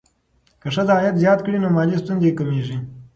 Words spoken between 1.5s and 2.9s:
نو مالي ستونزې کمېږي.